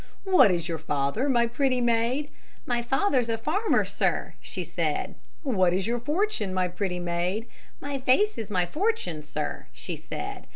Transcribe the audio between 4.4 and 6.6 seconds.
she said. "What is your fortune,